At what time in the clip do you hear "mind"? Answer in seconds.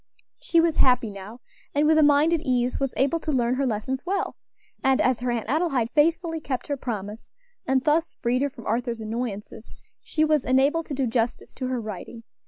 2.01-2.33